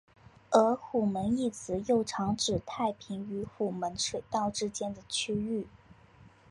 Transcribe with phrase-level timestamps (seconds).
[0.49, 5.67] 而虎门一词又常指太平与虎门水道之间的区域。